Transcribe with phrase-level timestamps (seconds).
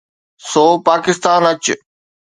[0.49, 1.65] سو پاڪستان اچ.